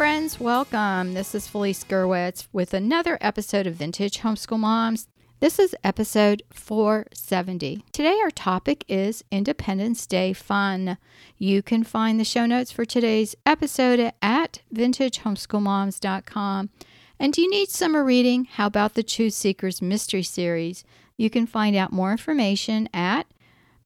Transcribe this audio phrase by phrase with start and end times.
[0.00, 1.12] Friends, welcome.
[1.12, 5.08] This is Felice Gerwitz with another episode of Vintage Homeschool Moms.
[5.40, 7.84] This is episode 470.
[7.92, 10.96] Today, our topic is Independence Day fun.
[11.36, 16.70] You can find the show notes for today's episode at vintagehomeschoolmoms.com.
[17.18, 18.46] And do you need summer reading?
[18.46, 20.82] How about the Truth Seekers Mystery Series?
[21.18, 23.26] You can find out more information at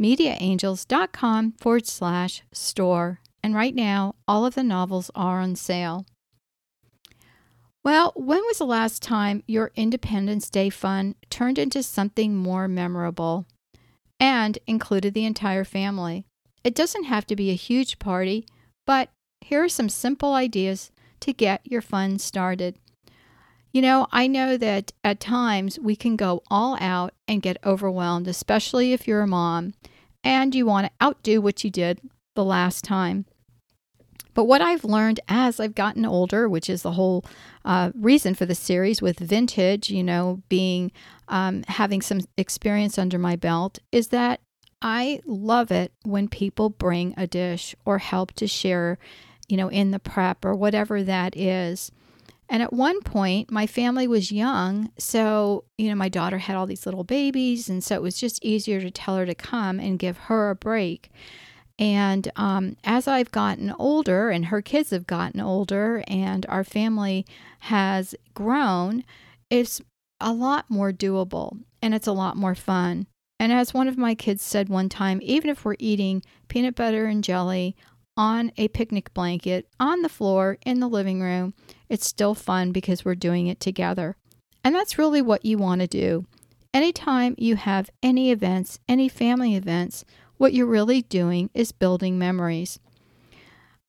[0.00, 3.20] mediaangels.com forward slash store.
[3.42, 6.06] And right now, all of the novels are on sale.
[7.84, 13.46] Well, when was the last time your Independence Day fun turned into something more memorable
[14.20, 16.26] and included the entire family?
[16.64, 18.44] It doesn't have to be a huge party,
[18.86, 20.90] but here are some simple ideas
[21.20, 22.76] to get your fun started.
[23.72, 28.26] You know, I know that at times we can go all out and get overwhelmed,
[28.26, 29.74] especially if you're a mom
[30.24, 32.00] and you want to outdo what you did
[32.38, 33.24] the last time.
[34.32, 37.24] But what I've learned as I've gotten older, which is the whole
[37.64, 40.92] uh, reason for the series with vintage, you know, being
[41.26, 44.38] um, having some experience under my belt, is that
[44.80, 48.98] I love it when people bring a dish or help to share,
[49.48, 51.90] you know, in the prep or whatever that is.
[52.48, 54.92] And at one point, my family was young.
[54.96, 57.68] So, you know, my daughter had all these little babies.
[57.68, 60.54] And so it was just easier to tell her to come and give her a
[60.54, 61.10] break.
[61.78, 67.24] And um, as I've gotten older and her kids have gotten older and our family
[67.60, 69.04] has grown,
[69.48, 69.80] it's
[70.20, 73.06] a lot more doable and it's a lot more fun.
[73.38, 77.06] And as one of my kids said one time, even if we're eating peanut butter
[77.06, 77.76] and jelly
[78.16, 81.54] on a picnic blanket on the floor in the living room,
[81.88, 84.16] it's still fun because we're doing it together.
[84.64, 86.26] And that's really what you want to do.
[86.74, 90.04] Anytime you have any events, any family events,
[90.38, 92.78] what you're really doing is building memories.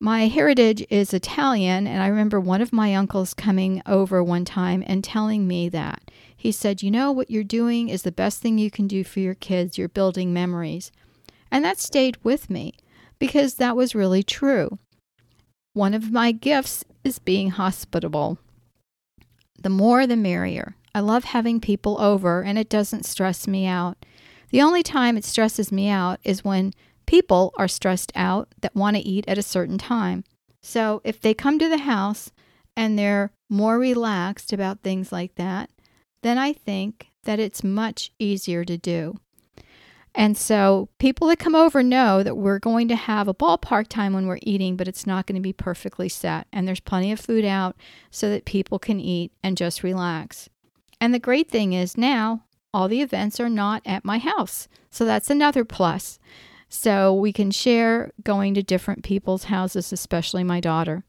[0.00, 4.84] My heritage is Italian, and I remember one of my uncles coming over one time
[4.86, 6.10] and telling me that.
[6.36, 9.18] He said, You know, what you're doing is the best thing you can do for
[9.18, 9.76] your kids.
[9.76, 10.92] You're building memories.
[11.50, 12.74] And that stayed with me
[13.18, 14.78] because that was really true.
[15.72, 18.38] One of my gifts is being hospitable.
[19.60, 20.76] The more the merrier.
[20.94, 24.04] I love having people over and it doesn't stress me out.
[24.50, 26.72] The only time it stresses me out is when
[27.06, 30.24] people are stressed out that want to eat at a certain time.
[30.62, 32.30] So if they come to the house
[32.76, 35.70] and they're more relaxed about things like that,
[36.22, 39.16] then I think that it's much easier to do.
[40.14, 44.14] And so people that come over know that we're going to have a ballpark time
[44.14, 46.46] when we're eating, but it's not going to be perfectly set.
[46.52, 47.76] And there's plenty of food out
[48.10, 50.48] so that people can eat and just relax.
[51.00, 54.68] And the great thing is now all the events are not at my house.
[54.90, 56.18] So that's another plus.
[56.68, 61.04] So we can share going to different people's houses, especially my daughter.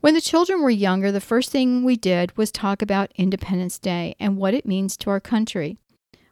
[0.00, 4.14] When the children were younger, the first thing we did was talk about Independence Day
[4.20, 5.78] and what it means to our country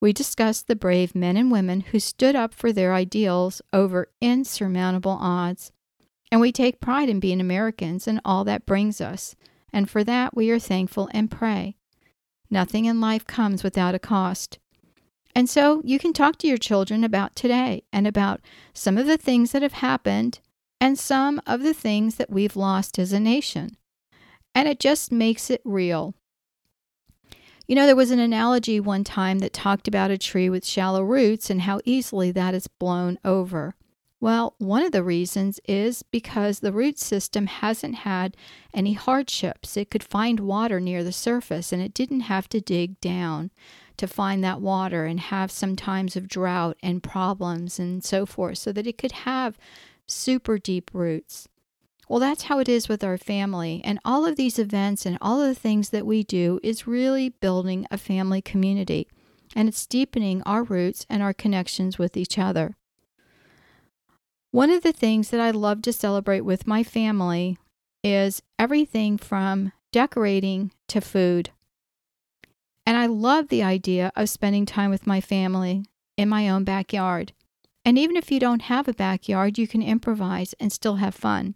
[0.00, 5.16] we discussed the brave men and women who stood up for their ideals over insurmountable
[5.20, 5.72] odds.
[6.30, 9.36] And we take pride in being Americans and all that brings us,
[9.72, 11.76] and for that we are thankful and pray.
[12.50, 14.58] Nothing in life comes without a cost.
[15.34, 18.40] And so you can talk to your children about today and about
[18.72, 20.40] some of the things that have happened
[20.80, 23.76] and some of the things that we've lost as a nation.
[24.54, 26.14] And it just makes it real.
[27.66, 31.02] You know, there was an analogy one time that talked about a tree with shallow
[31.02, 33.74] roots and how easily that is blown over.
[34.18, 38.36] Well, one of the reasons is because the root system hasn't had
[38.72, 39.76] any hardships.
[39.76, 43.50] It could find water near the surface and it didn't have to dig down
[43.98, 48.58] to find that water and have some times of drought and problems and so forth
[48.58, 49.58] so that it could have
[50.06, 51.48] super deep roots.
[52.08, 53.82] Well, that's how it is with our family.
[53.84, 57.30] And all of these events and all of the things that we do is really
[57.30, 59.08] building a family community.
[59.54, 62.76] And it's deepening our roots and our connections with each other.
[64.50, 67.58] One of the things that I love to celebrate with my family
[68.02, 71.50] is everything from decorating to food.
[72.86, 75.84] And I love the idea of spending time with my family
[76.16, 77.32] in my own backyard.
[77.84, 81.54] And even if you don't have a backyard, you can improvise and still have fun.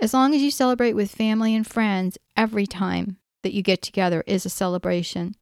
[0.00, 4.24] As long as you celebrate with family and friends, every time that you get together
[4.26, 5.36] is a celebration.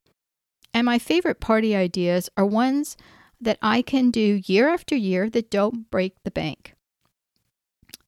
[0.74, 2.96] And my favorite party ideas are ones
[3.40, 6.74] that I can do year after year that don't break the bank.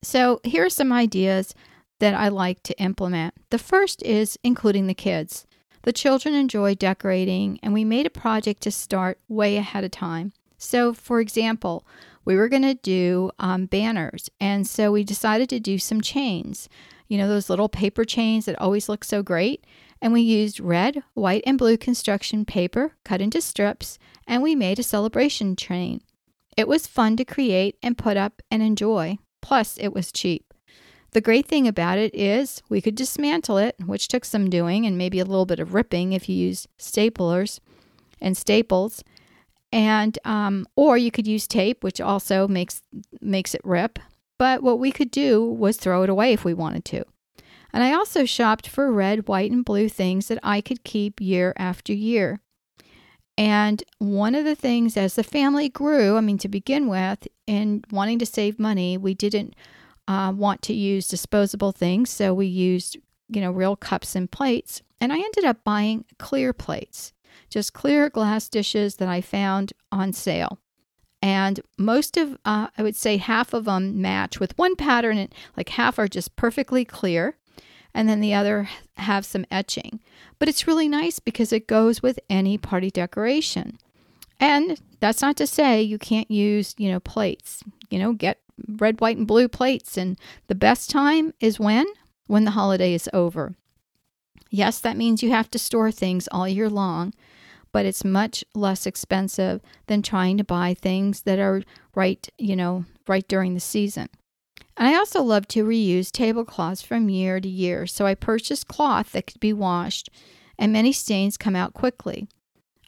[0.01, 1.55] So, here are some ideas
[1.99, 3.33] that I like to implement.
[3.49, 5.45] The first is including the kids.
[5.83, 10.33] The children enjoy decorating, and we made a project to start way ahead of time.
[10.57, 11.85] So, for example,
[12.25, 16.69] we were going to do um, banners, and so we decided to do some chains.
[17.07, 19.65] You know, those little paper chains that always look so great.
[20.03, 23.97] And we used red, white, and blue construction paper cut into strips,
[24.27, 26.01] and we made a celebration train.
[26.57, 29.17] It was fun to create and put up and enjoy.
[29.41, 30.53] Plus, it was cheap.
[31.11, 34.97] The great thing about it is we could dismantle it, which took some doing and
[34.97, 37.61] maybe a little bit of ripping if you use staplers
[38.19, 39.05] and staples,
[39.71, 42.81] and um, or you could use tape, which also makes
[43.21, 43.99] makes it rip.
[44.37, 47.05] But what we could do was throw it away if we wanted to.
[47.73, 51.53] And I also shopped for red, white, and blue things that I could keep year
[51.57, 52.39] after year.
[53.35, 57.83] And one of the things as the family grew, I mean, to begin with, in
[57.91, 59.55] wanting to save money, we didn't
[60.07, 62.11] uh, want to use disposable things.
[62.11, 62.97] So we used,
[63.29, 64.83] you know, real cups and plates.
[65.01, 67.11] And I ended up buying clear plates,
[67.49, 70.59] just clear glass dishes that I found on sale.
[71.23, 75.33] And most of, uh, I would say half of them match with one pattern, and
[75.57, 77.37] like half are just perfectly clear
[77.93, 79.99] and then the other have some etching.
[80.39, 83.77] But it's really nice because it goes with any party decoration.
[84.39, 87.63] And that's not to say you can't use, you know, plates.
[87.89, 89.97] You know, get red, white, and blue plates.
[89.97, 91.85] And the best time is when?
[92.27, 93.55] When the holiday is over.
[94.49, 97.13] Yes, that means you have to store things all year long,
[97.71, 101.63] but it's much less expensive than trying to buy things that are
[101.95, 104.09] right, you know, right during the season.
[104.75, 109.11] And I also love to reuse tablecloths from year to year, so I purchase cloth
[109.11, 110.09] that could be washed,
[110.57, 112.27] and many stains come out quickly.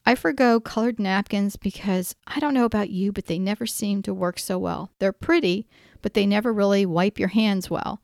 [0.05, 4.13] I forgo colored napkins because I don't know about you, but they never seem to
[4.13, 4.91] work so well.
[4.99, 5.67] They're pretty,
[6.01, 8.01] but they never really wipe your hands well.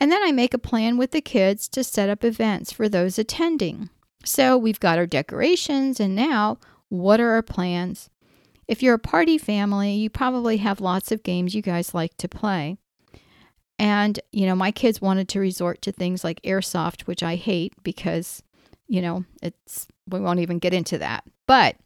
[0.00, 3.18] And then I make a plan with the kids to set up events for those
[3.18, 3.90] attending.
[4.24, 6.58] So we've got our decorations, and now
[6.88, 8.10] what are our plans?
[8.66, 12.28] If you're a party family, you probably have lots of games you guys like to
[12.28, 12.78] play.
[13.78, 17.72] And, you know, my kids wanted to resort to things like airsoft, which I hate
[17.82, 18.42] because,
[18.86, 21.24] you know, it's, we won't even get into that.
[21.46, 21.76] But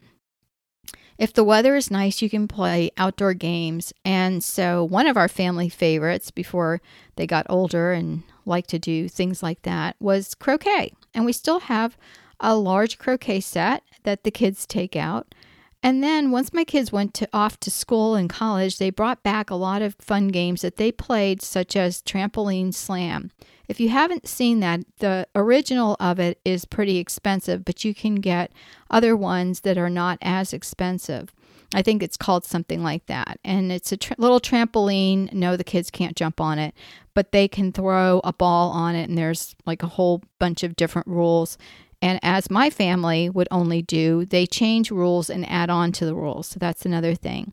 [1.18, 3.92] if the weather is nice, you can play outdoor games.
[4.04, 6.80] And so, one of our family favorites before
[7.16, 10.92] they got older and liked to do things like that was croquet.
[11.14, 11.96] And we still have
[12.40, 15.34] a large croquet set that the kids take out.
[15.82, 19.48] And then once my kids went to off to school and college, they brought back
[19.48, 23.30] a lot of fun games that they played, such as Trampoline Slam.
[23.68, 28.16] If you haven't seen that, the original of it is pretty expensive, but you can
[28.16, 28.50] get
[28.90, 31.32] other ones that are not as expensive.
[31.74, 33.38] I think it's called something like that.
[33.44, 35.32] And it's a tr- little trampoline.
[35.34, 36.74] No, the kids can't jump on it,
[37.12, 40.76] but they can throw a ball on it, and there's like a whole bunch of
[40.76, 41.58] different rules.
[42.00, 46.14] And as my family would only do, they change rules and add on to the
[46.14, 46.46] rules.
[46.46, 47.52] So that's another thing.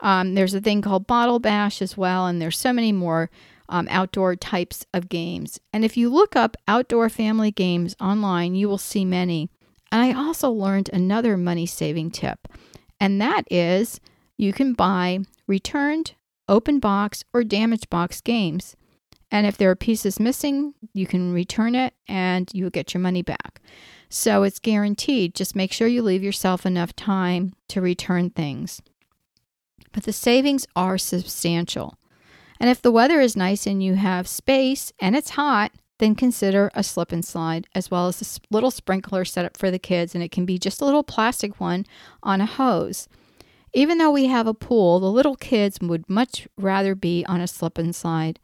[0.00, 3.30] Um, there's a thing called Bottle Bash as well, and there's so many more
[3.68, 5.60] um, outdoor types of games.
[5.72, 9.48] And if you look up outdoor family games online, you will see many.
[9.92, 12.48] And I also learned another money saving tip,
[13.00, 14.00] and that is
[14.36, 16.14] you can buy returned,
[16.48, 18.76] open box, or damaged box games.
[19.30, 23.22] And if there are pieces missing, you can return it and you'll get your money
[23.22, 23.60] back.
[24.08, 25.34] So it's guaranteed.
[25.34, 28.82] Just make sure you leave yourself enough time to return things.
[29.92, 31.96] But the savings are substantial.
[32.58, 36.70] And if the weather is nice and you have space and it's hot, then consider
[36.74, 40.14] a slip and slide as well as a little sprinkler set up for the kids,
[40.14, 41.86] and it can be just a little plastic one
[42.22, 43.06] on a hose.
[43.72, 47.46] Even though we have a pool, the little kids would much rather be on a
[47.46, 48.40] slip and slide.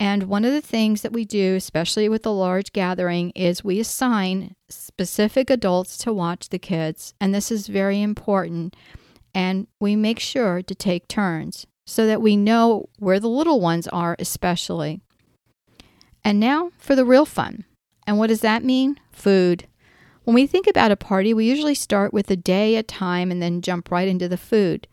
[0.00, 3.78] And one of the things that we do, especially with a large gathering, is we
[3.78, 7.12] assign specific adults to watch the kids.
[7.20, 8.74] And this is very important.
[9.34, 13.86] And we make sure to take turns so that we know where the little ones
[13.88, 15.02] are, especially.
[16.24, 17.64] And now for the real fun.
[18.06, 18.98] And what does that mean?
[19.12, 19.66] Food.
[20.24, 23.42] When we think about a party, we usually start with a day, a time, and
[23.42, 24.88] then jump right into the food.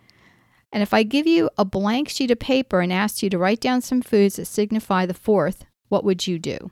[0.72, 3.62] And if I give you a blank sheet of paper and asked you to write
[3.62, 6.72] down some foods that signify the 4th, what would you do?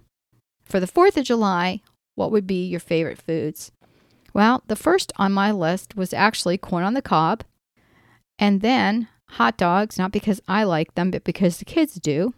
[0.63, 1.81] For the 4th of July,
[2.15, 3.71] what would be your favorite foods?
[4.33, 7.43] Well, the first on my list was actually corn on the cob,
[8.37, 12.33] and then hot dogs, not because I like them, but because the kids do,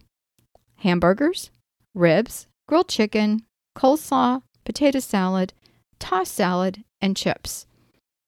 [0.78, 1.50] hamburgers,
[1.96, 3.44] ribs, grilled chicken,
[3.76, 5.54] coleslaw, potato salad,
[6.00, 7.66] tossed salad, and chips.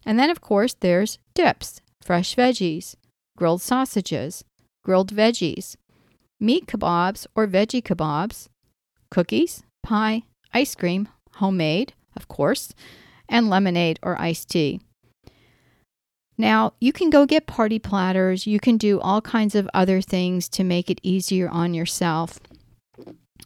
[0.06, 2.96] And then, of course, there's dips, fresh veggies,
[3.40, 4.44] grilled sausages,
[4.84, 5.78] grilled veggies,
[6.42, 8.50] meat kebabs or veggie kebabs,
[9.10, 12.74] cookies, pie, ice cream, homemade, of course,
[13.30, 14.82] and lemonade or iced tea.
[16.38, 18.46] Now, you can go get party platters.
[18.46, 22.42] You can do all kinds of other things to make it easier on yourself.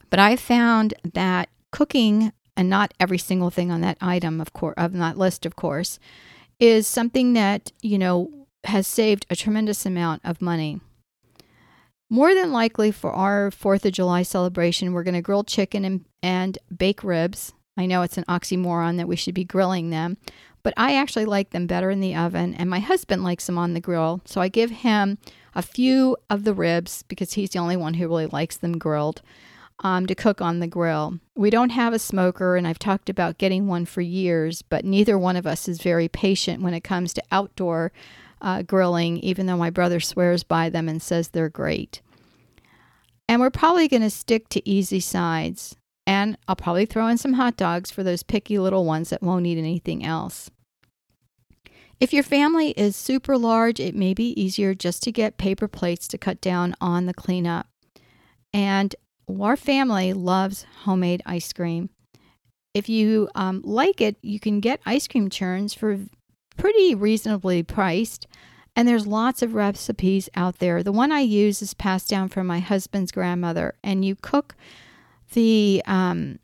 [0.10, 4.76] But I found that cooking, and not every single thing on that item, of course,
[4.78, 6.00] of that list, of course,
[6.60, 10.80] is something that, you know, has saved a tremendous amount of money.
[12.10, 16.06] More than likely, for our 4th of July celebration, we're going to grill chicken and,
[16.22, 17.54] and bake ribs.
[17.76, 20.18] I know it's an oxymoron that we should be grilling them,
[20.62, 23.74] but I actually like them better in the oven, and my husband likes them on
[23.74, 24.22] the grill.
[24.26, 25.18] So I give him
[25.56, 29.22] a few of the ribs because he's the only one who really likes them grilled
[29.80, 31.20] um, to cook on the grill.
[31.36, 35.18] We don't have a smoker, and I've talked about getting one for years, but neither
[35.18, 37.92] one of us is very patient when it comes to outdoor
[38.44, 42.02] uh, grilling, even though my brother swears by them and says they're great.
[43.28, 45.76] And we're probably going to stick to easy sides.
[46.06, 49.46] And I'll probably throw in some hot dogs for those picky little ones that won't
[49.46, 50.52] eat anything else.
[52.00, 56.06] If your family is super large, it may be easier just to get paper plates
[56.10, 57.68] to cut down on the cleanup.
[58.54, 58.94] And
[59.42, 61.90] our family loves homemade ice cream.
[62.74, 66.00] If you um, like it, you can get ice cream churns for
[66.58, 68.28] pretty reasonably priced.
[68.76, 70.82] And there's lots of recipes out there.
[70.82, 74.56] The one I use is passed down from my husband's grandmother, and you cook
[75.34, 76.40] the um,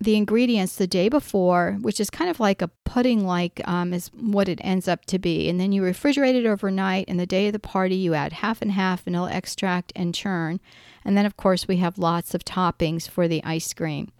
[0.00, 4.08] the ingredients the day before, which is kind of like a pudding like um, is
[4.14, 5.48] what it ends up to be.
[5.48, 8.62] And then you refrigerate it overnight, and the day of the party, you add half
[8.62, 10.60] and half vanilla extract and churn.
[11.04, 14.12] And then, of course, we have lots of toppings for the ice cream.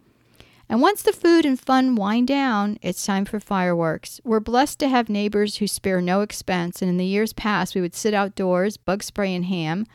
[0.69, 4.21] And once the food and fun wind down, it's time for fireworks.
[4.23, 7.81] We're blessed to have neighbors who spare no expense, and in the years past, we
[7.81, 9.87] would sit outdoors, bug spray and ham,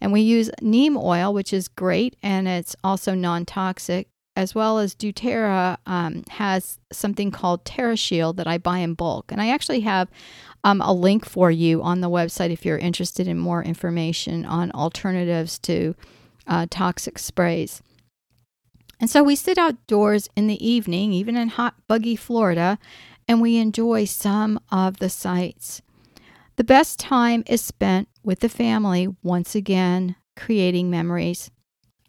[0.00, 4.06] and we use neem oil, which is great, and it's also non toxic,
[4.36, 9.32] as well as doTERRA um, has something called TerraShield that I buy in bulk.
[9.32, 10.08] And I actually have
[10.62, 14.70] um, a link for you on the website if you're interested in more information on
[14.72, 15.96] alternatives to
[16.46, 17.82] uh, toxic sprays.
[19.00, 22.78] And so we sit outdoors in the evening, even in hot, buggy Florida,
[23.26, 25.80] and we enjoy some of the sights.
[26.56, 31.50] The best time is spent with the family once again, creating memories.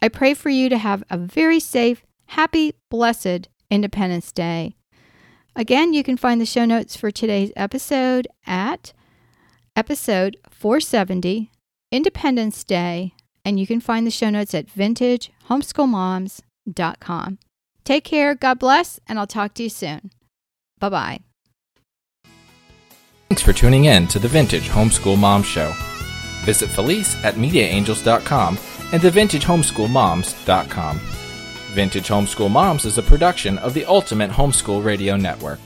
[0.02, 4.76] I pray for you to have a very safe, happy, blessed Independence Day.
[5.56, 8.92] Again, you can find the show notes for today's episode at
[9.74, 11.50] episode 470,
[11.90, 14.68] Independence Day, and you can find the show notes at
[16.68, 17.38] vintagehomeschoolmoms.com.
[17.84, 20.10] Take care, God bless, and I'll talk to you soon.
[20.78, 21.20] Bye bye.
[23.28, 25.72] Thanks for tuning in to the Vintage Homeschool Mom Show.
[26.44, 28.58] Visit Felice at MediaAngels.com
[28.92, 31.00] and TheVintageHomeschoolMoms.com.
[31.72, 35.58] Vintage Homeschool Moms is a production of the Ultimate Homeschool Radio Network.